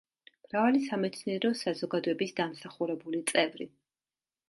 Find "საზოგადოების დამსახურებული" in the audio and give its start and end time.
1.61-3.25